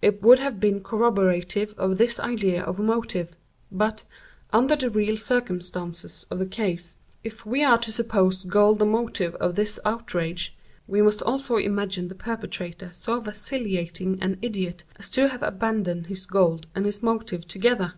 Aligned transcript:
It 0.00 0.22
would 0.22 0.38
have 0.38 0.58
been 0.58 0.82
corroborative 0.82 1.74
of 1.76 1.98
this 1.98 2.18
idea 2.18 2.62
of 2.62 2.78
motive. 2.80 3.36
But, 3.70 4.04
under 4.54 4.74
the 4.74 4.88
real 4.88 5.18
circumstances 5.18 6.24
of 6.30 6.38
the 6.38 6.46
case, 6.46 6.96
if 7.22 7.44
we 7.44 7.62
are 7.62 7.76
to 7.80 7.92
suppose 7.92 8.42
gold 8.44 8.78
the 8.78 8.86
motive 8.86 9.34
of 9.34 9.56
this 9.56 9.78
outrage, 9.84 10.56
we 10.86 11.02
must 11.02 11.20
also 11.20 11.58
imagine 11.58 12.08
the 12.08 12.14
perpetrator 12.14 12.88
so 12.94 13.20
vacillating 13.20 14.16
an 14.22 14.38
idiot 14.40 14.84
as 14.96 15.10
to 15.10 15.28
have 15.28 15.42
abandoned 15.42 16.06
his 16.06 16.24
gold 16.24 16.66
and 16.74 16.86
his 16.86 17.02
motive 17.02 17.46
together. 17.46 17.92